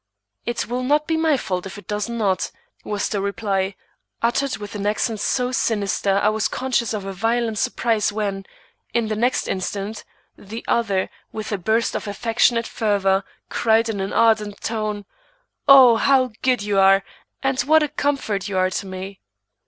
[0.47, 2.49] "It will not be my fault if it does not,"
[2.83, 3.75] was the reply,
[4.23, 8.47] uttered with an accent so sinister I was conscious of a violent surprise when,
[8.95, 10.03] in the next instant,
[10.35, 15.05] the other, with a burst of affectionate fervor, cried in an ardent tone:
[15.67, 17.03] "Oh, how good you are,
[17.43, 19.19] and what a comfort you are to me!"